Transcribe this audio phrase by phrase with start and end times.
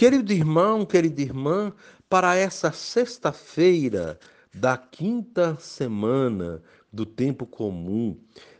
[0.00, 1.74] Querido irmão, querida irmã,
[2.08, 4.18] para essa sexta-feira
[4.50, 8.16] da quinta semana do tempo comum,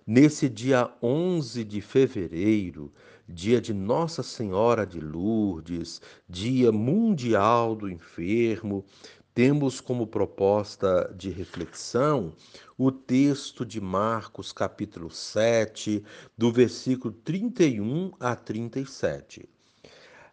[0.06, 2.92] nesse dia 11 de fevereiro,
[3.26, 8.84] dia de Nossa Senhora de Lourdes, dia mundial do enfermo,
[9.32, 12.34] temos como proposta de reflexão
[12.76, 16.04] o texto de Marcos, capítulo 7,
[16.36, 19.48] do versículo 31 a 37.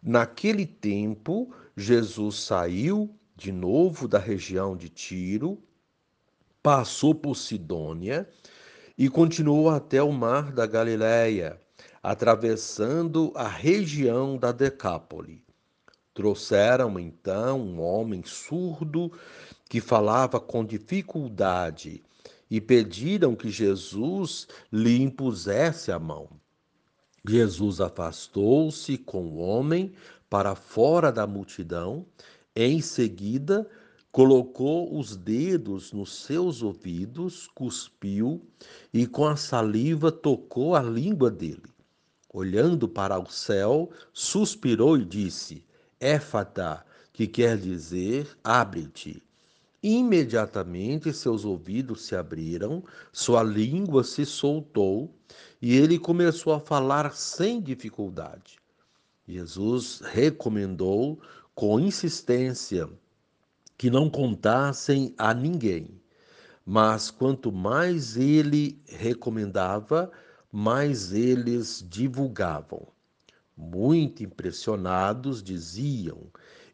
[0.08, 5.62] Naquele tempo, Jesus saiu de novo da região de Tiro,
[6.64, 8.26] passou por Sidônia
[8.98, 11.60] e continuou até o mar da Galiléia,
[12.02, 15.44] atravessando a região da Decápole.
[16.14, 19.12] Trouxeram então um homem surdo
[19.70, 22.02] que falava com dificuldade
[22.50, 26.30] e pediram que Jesus lhe impusesse a mão.
[27.28, 29.92] Jesus afastou-se com o homem
[30.30, 32.06] para fora da multidão,
[32.56, 33.70] em seguida
[34.12, 38.42] colocou os dedos nos seus ouvidos, cuspiu
[38.94, 41.70] e com a saliva tocou a língua dele.
[42.34, 45.64] Olhando para o céu, suspirou e disse:
[46.00, 49.27] Éfata, que quer dizer abre-te.
[49.90, 55.16] Imediatamente seus ouvidos se abriram, sua língua se soltou
[55.62, 58.60] e ele começou a falar sem dificuldade.
[59.26, 61.22] Jesus recomendou
[61.56, 62.90] com insistência
[63.78, 66.02] que não contassem a ninguém.
[66.66, 70.12] Mas quanto mais ele recomendava,
[70.52, 72.86] mais eles divulgavam.
[73.56, 76.28] Muito impressionados, diziam: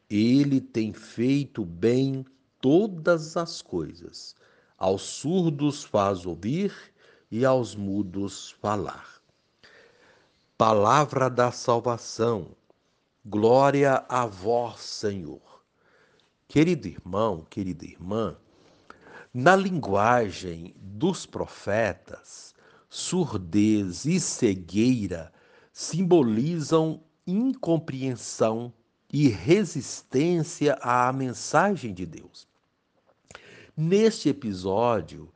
[0.10, 2.26] Ele tem feito bem
[2.64, 4.38] todas as coisas.
[4.78, 6.74] Aos surdos faz ouvir
[7.30, 9.22] e aos mudos falar.
[10.58, 12.56] Palavra da salvação.
[13.26, 15.42] Glória a vós, Senhor.
[16.48, 18.38] Querido irmão, querida irmã,
[19.34, 22.56] na linguagem dos profetas,
[22.90, 25.34] surdez e cegueira
[25.74, 28.72] simbolizam incompreensão
[29.12, 32.53] e resistência à mensagem de Deus.
[33.76, 35.34] Neste episódio,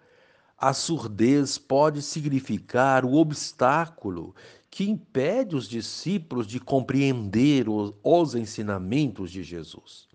[0.55, 4.35] a surdez pode significar o obstáculo
[4.69, 10.07] que impede os discípulos de compreender os ensinamentos de Jesus.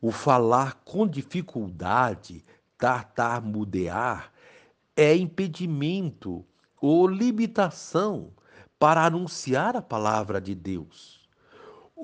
[0.00, 2.42] O falar com dificuldade,
[2.78, 4.32] tartamudear,
[4.96, 6.42] é impedimento
[6.80, 8.32] ou limitação
[8.78, 11.21] para anunciar a palavra de Deus.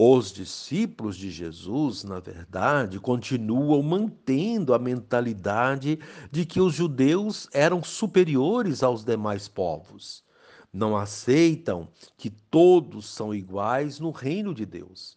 [0.01, 5.99] Os discípulos de Jesus, na verdade, continuam mantendo a mentalidade
[6.31, 10.23] de que os judeus eram superiores aos demais povos.
[10.73, 15.17] Não aceitam que todos são iguais no reino de Deus.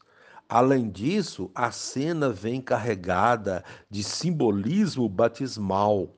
[0.50, 6.16] Além disso, a cena vem carregada de simbolismo batismal.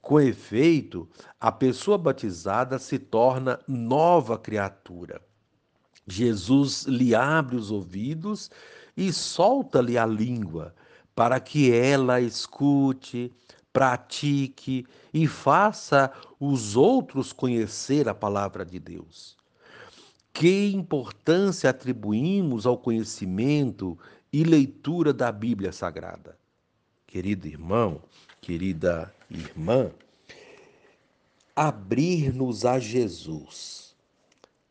[0.00, 1.08] Com efeito,
[1.40, 5.20] a pessoa batizada se torna nova criatura.
[6.08, 8.50] Jesus lhe abre os ouvidos
[8.96, 10.74] e solta-lhe a língua,
[11.14, 13.32] para que ela escute,
[13.72, 19.36] pratique e faça os outros conhecer a palavra de Deus.
[20.32, 23.98] Que importância atribuímos ao conhecimento
[24.32, 26.36] e leitura da Bíblia Sagrada?
[27.06, 28.00] Querido irmão,
[28.40, 29.90] querida irmã,
[31.56, 33.96] abrir-nos a Jesus.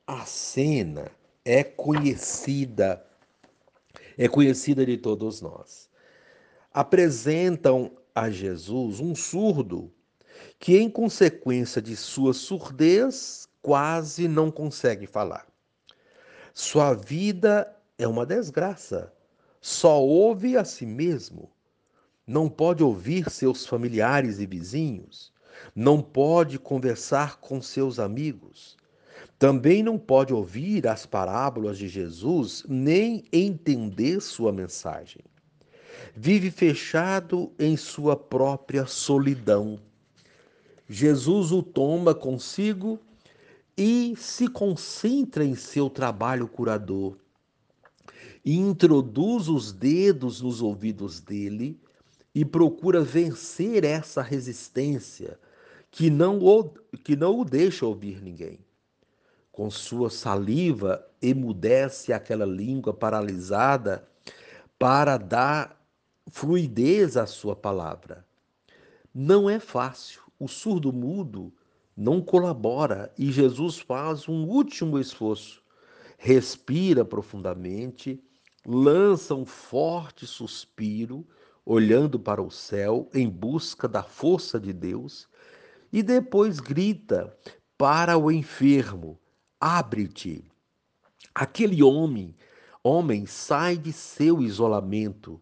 [0.05, 1.11] A cena
[1.47, 3.01] é conhecida,
[4.17, 5.89] é conhecida de todos nós.
[6.73, 9.89] Apresentam a Jesus um surdo
[10.59, 15.47] que, em consequência de sua surdez, quase não consegue falar.
[16.53, 19.13] Sua vida é uma desgraça.
[19.61, 21.49] Só ouve a si mesmo.
[22.27, 25.31] Não pode ouvir seus familiares e vizinhos.
[25.73, 28.75] Não pode conversar com seus amigos
[29.39, 35.21] também não pode ouvir as parábolas de Jesus nem entender sua mensagem.
[36.15, 39.79] Vive fechado em sua própria solidão.
[40.89, 42.99] Jesus o toma consigo
[43.77, 47.15] e se concentra em seu trabalho curador.
[48.43, 51.79] Introduz os dedos nos ouvidos dele
[52.33, 55.39] e procura vencer essa resistência
[55.91, 56.63] que não o,
[57.03, 58.59] que não o deixa ouvir ninguém
[59.57, 64.07] com sua saliva, emudece aquela língua paralisada
[64.77, 65.83] para dar
[66.29, 68.23] fluidez à sua palavra.
[69.11, 70.21] Não é fácil.
[70.39, 71.51] O surdo mudo
[71.95, 75.63] não colabora e Jesus faz um último esforço.
[76.19, 78.23] Respira profundamente,
[78.63, 81.25] lança um forte suspiro,
[81.65, 85.27] olhando para o céu em busca da força de Deus,
[85.91, 87.35] e depois grita
[87.75, 89.19] para o enfermo:
[89.59, 90.45] Abre-te.
[91.33, 92.35] Aquele homem,
[92.83, 95.41] homem sai de seu isolamento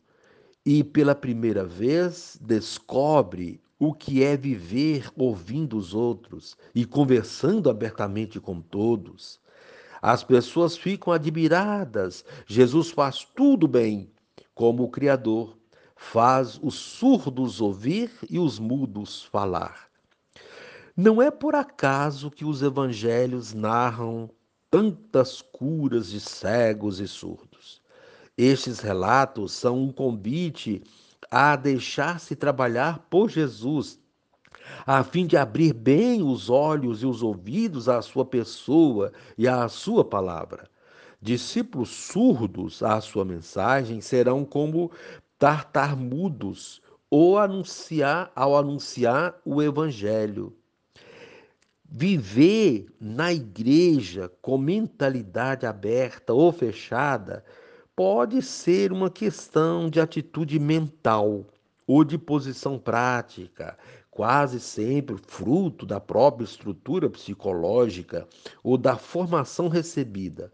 [0.66, 8.40] e pela primeira vez descobre o que é viver ouvindo os outros e conversando abertamente
[8.40, 9.38] com todos.
[10.02, 12.24] As pessoas ficam admiradas.
[12.48, 14.10] Jesus faz tudo bem,
[14.54, 15.58] como o Criador.
[15.98, 19.90] Faz os surdos ouvir e os mudos falar.
[20.98, 24.30] Não é por acaso que os evangelhos narram
[24.72, 27.82] tantas curas de cegos e surdos.
[28.38, 30.82] Estes relatos são um convite
[31.30, 34.00] a deixar-se trabalhar por Jesus
[34.86, 39.68] a fim de abrir bem os olhos e os ouvidos à sua pessoa e à
[39.68, 40.70] sua palavra.
[41.22, 44.90] Discípulos surdos à sua mensagem serão como
[45.38, 50.56] tartamudos ou anunciar ao anunciar o evangelho.
[51.88, 57.46] Viver na igreja com mentalidade aberta ou fechada
[57.96, 61.46] pode ser uma questão de atitude mental
[61.88, 63.78] ou de posição prática,
[64.10, 68.28] quase sempre fruto da própria estrutura psicológica
[68.64, 70.52] ou da formação recebida.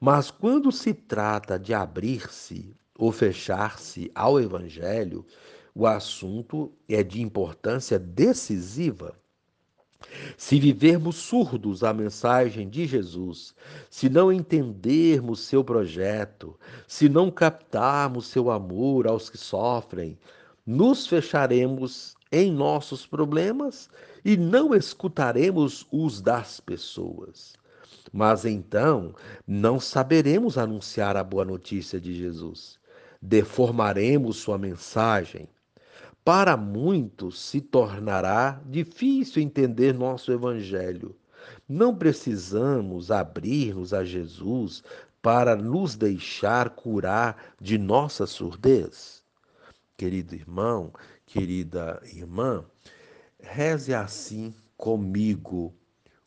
[0.00, 5.26] Mas quando se trata de abrir-se ou fechar-se ao Evangelho,
[5.74, 9.14] o assunto é de importância decisiva.
[10.36, 13.54] Se vivermos surdos à mensagem de Jesus,
[13.90, 16.56] se não entendermos seu projeto,
[16.86, 20.16] se não captarmos seu amor aos que sofrem,
[20.64, 23.90] nos fecharemos em nossos problemas
[24.24, 27.54] e não escutaremos os das pessoas.
[28.12, 29.14] Mas então
[29.46, 32.78] não saberemos anunciar a boa notícia de Jesus.
[33.20, 35.48] Deformaremos sua mensagem.
[36.28, 41.16] Para muitos se tornará difícil entender nosso evangelho.
[41.66, 44.84] Não precisamos abrir-nos a Jesus
[45.22, 49.24] para nos deixar curar de nossa surdez.
[49.96, 50.92] Querido irmão,
[51.24, 52.62] querida irmã,
[53.40, 55.74] reze assim comigo,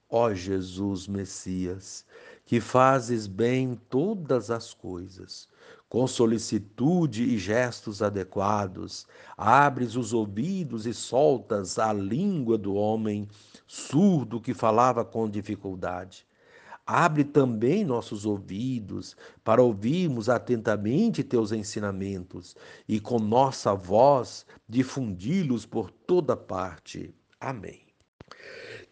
[0.09, 2.07] ó Jesus Messias,
[2.44, 5.47] que fazes bem todas as coisas,
[5.91, 9.05] com solicitude e gestos adequados,
[9.38, 13.27] abres os ouvidos e soltas a língua do homem
[13.67, 16.25] surdo que falava com dificuldade.
[16.88, 22.55] Abre também nossos ouvidos para ouvirmos atentamente teus ensinamentos
[22.87, 27.13] e com nossa voz difundi-los por toda parte.
[27.37, 27.81] Amém.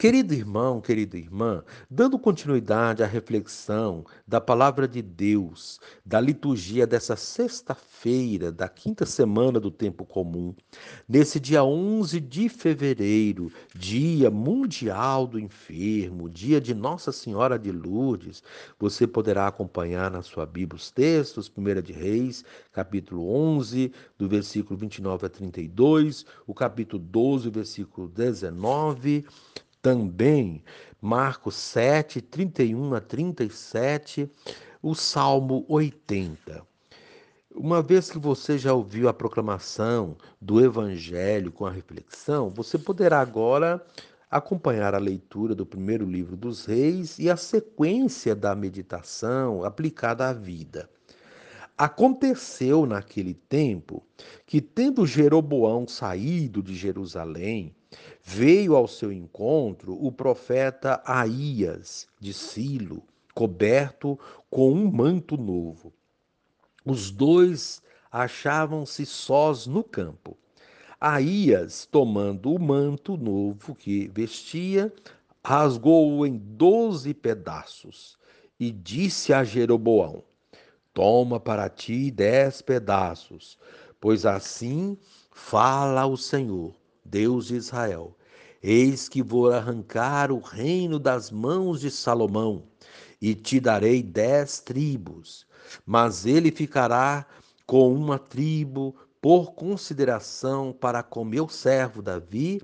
[0.02, 1.62] Querido irmão, querida irmã,
[1.92, 9.60] dando continuidade à reflexão da palavra de Deus, da liturgia dessa sexta-feira, da quinta semana
[9.60, 10.56] do tempo comum,
[11.06, 18.42] nesse dia 11 de fevereiro, dia mundial do enfermo, dia de Nossa Senhora de Lourdes,
[18.80, 24.80] você poderá acompanhar na sua Bíblia os textos, 1 de Reis, capítulo 11, do versículo
[24.80, 29.26] 29 a 32, o capítulo 12, versículo 19,
[29.82, 30.64] também
[31.02, 34.30] Marcos 7, 31 a 37,
[34.82, 36.62] o Salmo 80.
[37.56, 43.20] Uma vez que você já ouviu a proclamação do Evangelho com a reflexão, você poderá
[43.20, 43.84] agora
[44.30, 50.34] acompanhar a leitura do primeiro livro dos reis e a sequência da meditação aplicada à
[50.34, 50.90] vida.
[51.78, 54.04] Aconteceu naquele tempo
[54.46, 57.74] que, tendo Jeroboão saído de Jerusalém,
[58.24, 63.04] veio ao seu encontro o profeta Aías de Silo,
[63.34, 64.20] coberto
[64.50, 65.94] com um manto novo.
[66.86, 67.82] Os dois
[68.12, 70.38] achavam-se sós no campo.
[71.00, 74.94] Aías, tomando o manto novo que vestia,
[75.44, 78.18] rasgou-o em doze pedaços
[78.60, 80.24] e disse a Jeroboão:
[80.94, 83.58] Toma para ti dez pedaços,
[84.00, 84.98] pois assim
[85.32, 86.76] fala o Senhor,
[87.10, 88.16] Deus de Israel.
[88.62, 92.64] Eis que vou arrancar o reino das mãos de Salomão,
[93.22, 95.46] e te darei dez tribos,
[95.86, 97.26] mas ele ficará
[97.66, 102.62] com uma tribo por consideração para com meu servo Davi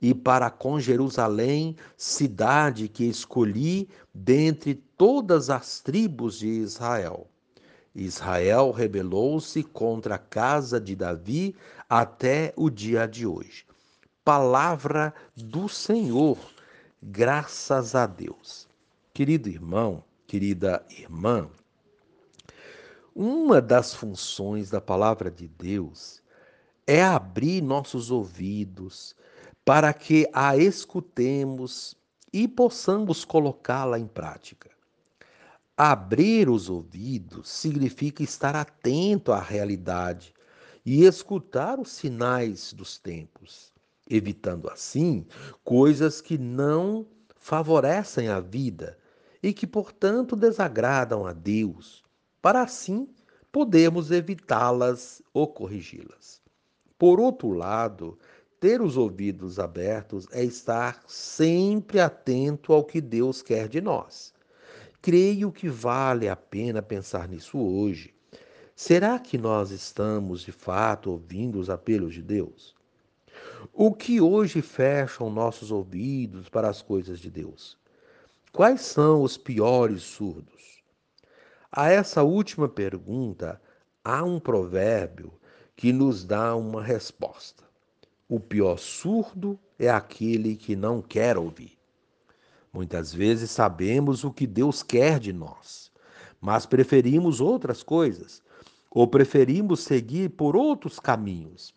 [0.00, 7.28] e para com Jerusalém, cidade que escolhi dentre todas as tribos de Israel.
[7.94, 11.56] Israel rebelou-se contra a casa de Davi
[11.88, 13.65] até o dia de hoje.
[14.26, 16.36] Palavra do Senhor,
[17.00, 18.68] graças a Deus.
[19.14, 21.48] Querido irmão, querida irmã,
[23.14, 26.20] Uma das funções da palavra de Deus
[26.88, 29.14] é abrir nossos ouvidos
[29.64, 31.96] para que a escutemos
[32.32, 34.72] e possamos colocá-la em prática.
[35.76, 40.34] Abrir os ouvidos significa estar atento à realidade
[40.84, 43.75] e escutar os sinais dos tempos,
[44.08, 45.26] evitando assim
[45.64, 48.98] coisas que não favorecem a vida
[49.42, 52.04] e que, portanto, desagradam a Deus,
[52.42, 53.08] para assim
[53.52, 56.42] podermos evitá-las ou corrigi-las.
[56.98, 58.18] Por outro lado,
[58.60, 64.34] ter os ouvidos abertos é estar sempre atento ao que Deus quer de nós.
[65.00, 68.14] Creio que vale a pena pensar nisso hoje.
[68.74, 72.75] Será que nós estamos de fato ouvindo os apelos de Deus?
[73.72, 77.76] O que hoje fecham nossos ouvidos para as coisas de Deus?
[78.52, 80.82] Quais são os piores surdos?
[81.70, 83.60] A essa última pergunta,
[84.04, 85.32] há um provérbio
[85.74, 87.64] que nos dá uma resposta.
[88.28, 91.76] O pior surdo é aquele que não quer ouvir.
[92.72, 95.90] Muitas vezes sabemos o que Deus quer de nós,
[96.40, 98.42] mas preferimos outras coisas,
[98.90, 101.75] ou preferimos seguir por outros caminhos.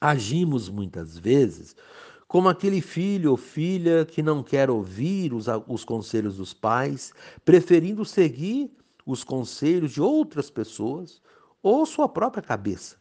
[0.00, 1.76] Agimos muitas vezes
[2.26, 7.12] como aquele filho ou filha que não quer ouvir os, os conselhos dos pais,
[7.44, 8.70] preferindo seguir
[9.04, 11.20] os conselhos de outras pessoas
[11.60, 12.96] ou sua própria cabeça.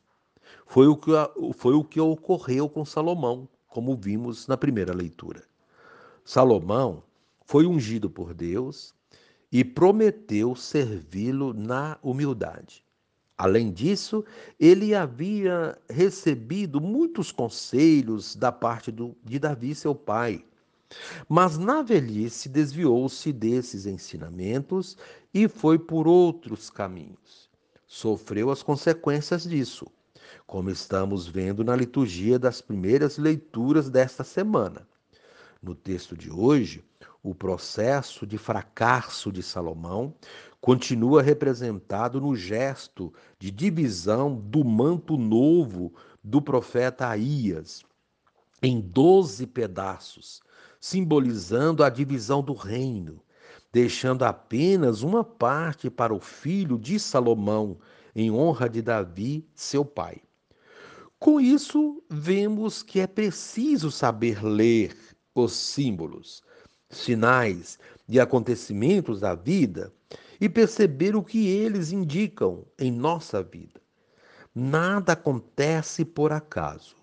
[0.65, 1.11] Foi o que,
[1.53, 5.43] foi o que ocorreu com Salomão, como vimos na primeira leitura.
[6.25, 7.03] Salomão
[7.45, 8.95] foi ungido por Deus
[9.51, 12.83] e prometeu servi-lo na humildade.
[13.39, 14.25] Além disso,
[14.59, 20.43] ele havia recebido muitos conselhos da parte do, de Davi, seu pai.
[21.29, 24.97] Mas na velhice desviou-se desses ensinamentos
[25.33, 27.49] e foi por outros caminhos.
[27.87, 29.87] Sofreu as consequências disso
[30.45, 34.87] como estamos vendo na liturgia das primeiras leituras desta semana.
[35.61, 36.83] No texto de hoje,
[37.21, 40.13] o processo de fracasso de Salomão
[40.61, 47.83] continua representado no gesto de divisão do manto novo do profeta Aías
[48.61, 50.41] em doze pedaços,
[50.79, 53.21] simbolizando a divisão do reino,
[53.71, 57.77] deixando apenas uma parte para o filho de Salomão,
[58.13, 60.21] em honra de Davi, seu pai.
[61.17, 64.97] Com isso, vemos que é preciso saber ler
[65.33, 66.43] os símbolos,
[66.89, 69.93] sinais e acontecimentos da vida
[70.39, 73.81] e perceber o que eles indicam em nossa vida.
[74.53, 76.95] Nada acontece por acaso.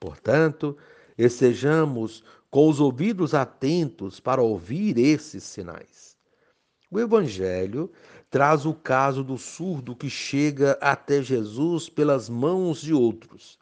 [0.00, 0.76] Portanto,
[1.16, 6.16] estejamos com os ouvidos atentos para ouvir esses sinais.
[6.90, 7.90] O Evangelho
[8.30, 13.58] traz o caso do surdo que chega até Jesus pelas mãos de outros.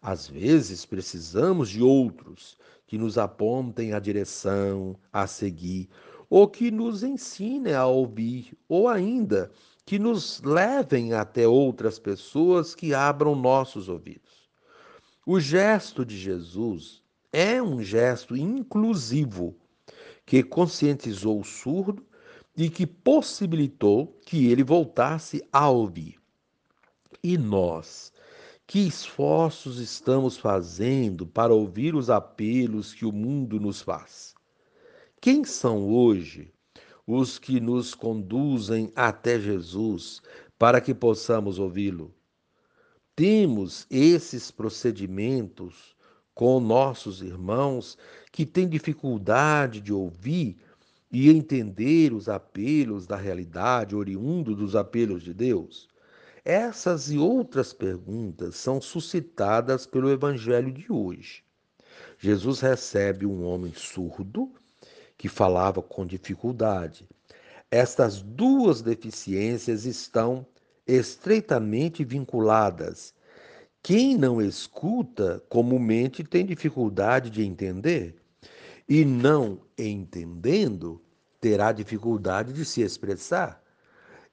[0.00, 5.88] Às vezes precisamos de outros que nos apontem a direção a seguir,
[6.30, 9.50] ou que nos ensinem a ouvir, ou ainda
[9.86, 14.48] que nos levem até outras pessoas que abram nossos ouvidos.
[15.26, 19.56] O gesto de Jesus é um gesto inclusivo
[20.26, 22.04] que conscientizou o surdo
[22.56, 26.18] e que possibilitou que ele voltasse a ouvir.
[27.22, 28.12] E nós,
[28.66, 34.34] que esforços estamos fazendo para ouvir os apelos que o mundo nos faz?
[35.20, 36.52] Quem são hoje
[37.04, 40.22] os que nos conduzem até Jesus
[40.56, 42.14] para que possamos ouvi-lo?
[43.16, 45.96] Temos esses procedimentos
[46.32, 47.98] com nossos irmãos
[48.30, 50.56] que têm dificuldade de ouvir
[51.10, 55.88] e entender os apelos da realidade oriundo dos apelos de Deus?
[56.44, 61.42] Essas e outras perguntas são suscitadas pelo evangelho de hoje.
[62.20, 64.52] Jesus recebe um homem surdo
[65.18, 67.08] que falava com dificuldade.
[67.70, 70.46] Estas duas deficiências estão
[70.86, 73.12] estreitamente vinculadas.
[73.82, 78.16] Quem não escuta comumente tem dificuldade de entender
[78.88, 81.02] e não entendendo,
[81.40, 83.62] terá dificuldade de se expressar.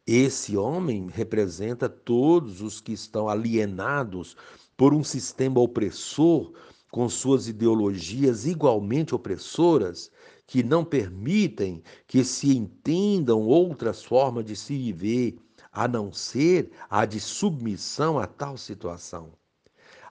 [0.08, 4.38] Esse homem representa todos os que estão alienados
[4.78, 6.54] por um sistema opressor,
[6.92, 10.10] com suas ideologias igualmente opressoras,
[10.48, 15.38] que não permitem que se entendam outras formas de se viver,
[15.72, 19.34] a não ser a de submissão a tal situação.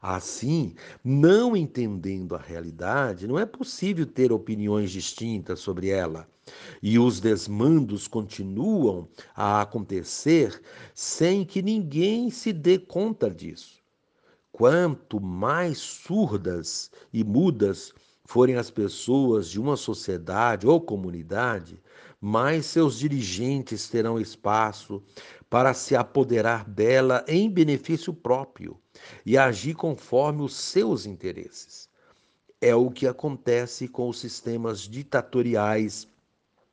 [0.03, 6.29] Assim, não entendendo a realidade, não é possível ter opiniões distintas sobre ela,
[6.83, 10.61] E os desmandos continuam a acontecer
[10.95, 13.83] sem que ninguém se dê conta disso.
[14.53, 21.83] Quanto mais surdas e mudas forem as pessoas de uma sociedade ou comunidade,
[22.21, 25.03] mais seus dirigentes terão espaço
[25.51, 28.81] para se apoderar dela em benefício próprio
[29.27, 31.89] e agir conforme os seus interesses.
[32.61, 36.09] É o que acontece com os sistemas ditatoriais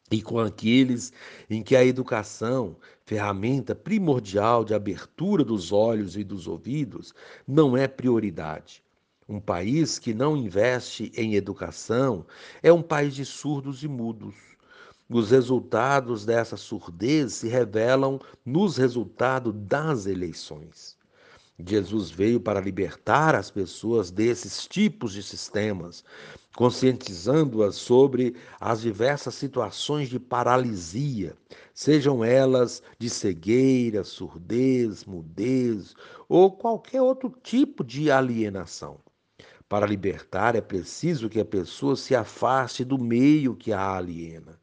[0.10, 1.12] e com aqueles
[1.50, 7.14] em que a educação, ferramenta primordial de abertura dos olhos e dos ouvidos,
[7.46, 8.82] não é prioridade.
[9.30, 12.26] Um país que não investe em educação
[12.62, 14.36] é um país de surdos e mudos.
[15.10, 20.98] Os resultados dessa surdez se revelam nos resultados das eleições.
[21.60, 26.04] Jesus veio para libertar as pessoas desses tipos de sistemas,
[26.56, 31.36] conscientizando-as sobre as diversas situações de paralisia,
[31.74, 35.94] sejam elas de cegueira, surdez, mudez
[36.28, 39.00] ou qualquer outro tipo de alienação.
[39.72, 44.60] Para libertar é preciso que a pessoa se afaste do meio que a aliena.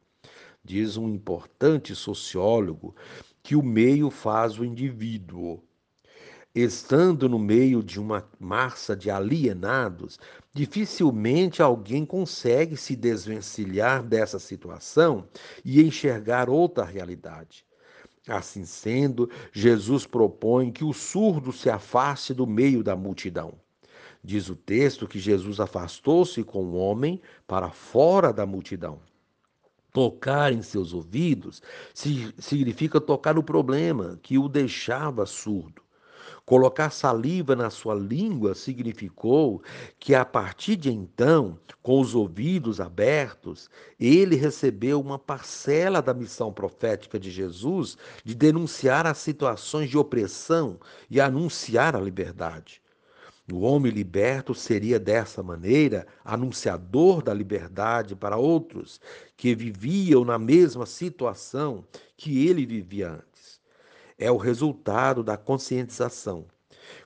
[0.62, 2.94] Diz um importante sociólogo
[3.42, 5.62] que o meio faz o indivíduo
[6.54, 10.18] estando no meio de uma massa de alienados,
[10.52, 15.26] dificilmente alguém consegue se desvencilhar dessa situação
[15.64, 17.64] e enxergar outra realidade.
[18.26, 23.58] Assim sendo, Jesus propõe que o surdo se afaste do meio da multidão.
[24.28, 29.00] Diz o texto que Jesus afastou-se com o homem para fora da multidão.
[29.90, 31.62] Tocar em seus ouvidos
[31.94, 35.80] significa tocar no problema que o deixava surdo.
[36.44, 39.62] Colocar saliva na sua língua significou
[39.98, 46.52] que a partir de então, com os ouvidos abertos, ele recebeu uma parcela da missão
[46.52, 52.82] profética de Jesus de denunciar as situações de opressão e anunciar a liberdade.
[53.52, 59.00] O homem liberto seria dessa maneira anunciador da liberdade para outros
[59.36, 61.84] que viviam na mesma situação
[62.16, 63.28] que ele vivia antes
[64.18, 66.44] é o resultado da conscientização.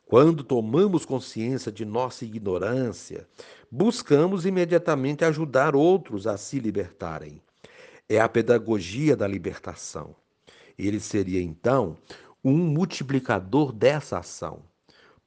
[0.07, 3.28] Quando tomamos consciência de nossa ignorância,
[3.70, 7.40] buscamos imediatamente ajudar outros a se libertarem.
[8.09, 10.16] É a pedagogia da libertação.
[10.78, 11.96] Ele seria então
[12.42, 14.62] um multiplicador dessa ação.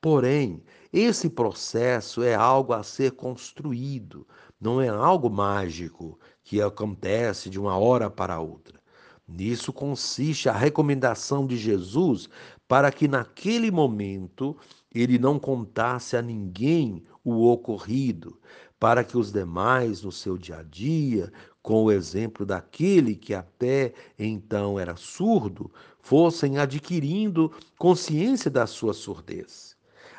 [0.01, 0.61] Porém,
[0.97, 4.25] esse processo é algo a ser construído,
[4.57, 8.79] não é algo mágico que acontece de uma hora para outra.
[9.27, 12.29] Nisso consiste a recomendação de Jesus
[12.65, 14.55] para que naquele momento
[14.89, 18.39] ele não contasse a ninguém o ocorrido,
[18.79, 21.29] para que os demais, no seu dia a dia,
[21.61, 29.74] com o exemplo daquele que até então era surdo, fossem adquirindo consciência da sua surdez.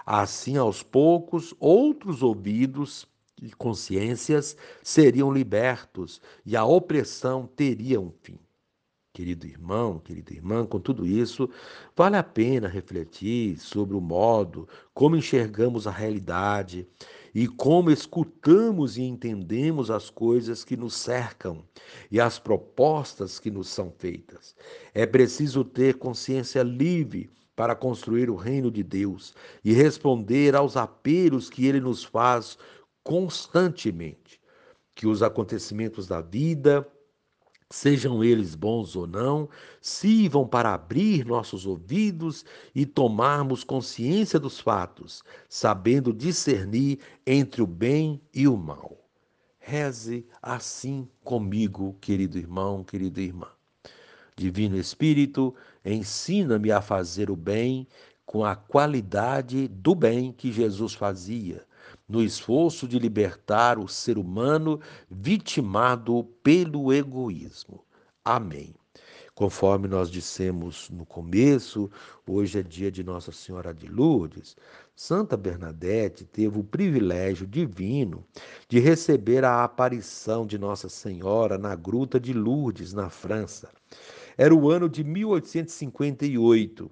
[0.07, 3.09] Assim, aos poucos, outros ouvidos
[3.43, 8.39] e consciências seriam libertos e a opressão teria um fim.
[9.13, 11.51] Querido irmão, querida irmã, com tudo isso,
[11.97, 16.87] vale a pena refletir sobre o modo como enxergamos a realidade
[17.35, 21.65] e como escutamos e entendemos as coisas que nos cercam
[22.13, 24.55] e as propostas que nos são feitas.
[24.95, 31.49] É preciso ter consciência livre para construir o reino de Deus e responder aos apelos
[31.49, 32.59] que ele nos faz
[33.03, 34.39] constantemente.
[34.95, 36.87] Que os acontecimentos da vida,
[37.71, 39.49] sejam eles bons ou não,
[39.81, 48.21] sirvam para abrir nossos ouvidos e tomarmos consciência dos fatos, sabendo discernir entre o bem
[48.33, 49.03] e o mal.
[49.59, 53.56] Reze assim comigo, querido irmão, querida irmã.
[54.39, 57.87] Divino Espírito, ensina-me a fazer o bem
[58.27, 61.65] com a qualidade do bem que Jesus fazia
[62.09, 67.85] no esforço de libertar o ser humano vitimado pelo egoísmo.
[68.25, 68.75] Amém.
[69.35, 71.91] Conforme nós dissemos no começo,
[72.27, 74.57] hoje é dia de Nossa Senhora de Lourdes.
[74.95, 78.25] Santa Bernadette teve o privilégio divino
[78.67, 83.69] de receber a aparição de Nossa Senhora na Gruta de Lourdes, na França.
[84.37, 86.91] Era o ano de 1858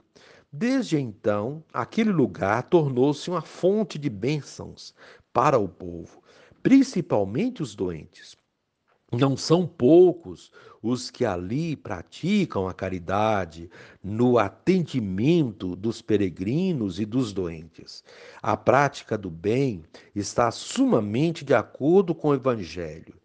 [0.57, 4.95] Desde então, aquele lugar tornou-se uma fonte de bênçãos
[5.33, 6.23] para o povo,
[6.63, 8.37] principalmente os doentes.
[9.11, 13.69] Não são poucos os que ali praticam a caridade
[14.01, 18.05] no atendimento dos peregrinos e dos doentes.
[18.41, 19.83] A prática do bem
[20.15, 23.21] está sumamente de acordo com o Evangelho.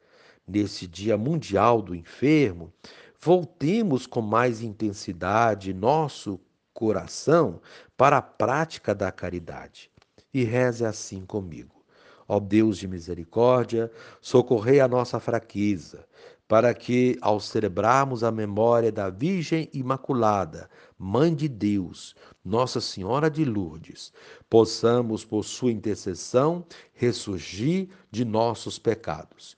[0.48, 2.74] nesse Dia Mundial do Enfermo,
[3.22, 6.40] voltemos com mais intensidade nosso
[6.74, 7.60] coração
[7.98, 9.92] para a prática da caridade.
[10.34, 11.84] E reze assim comigo.
[12.28, 16.06] Ó Deus de misericórdia, socorrei a nossa fraqueza,
[16.48, 23.44] para que, ao celebrarmos a memória da Virgem Imaculada, Mãe de Deus, Nossa Senhora de
[23.46, 24.14] Lourdes,
[24.50, 29.58] possamos, por sua intercessão, ressurgir de nossos pecados.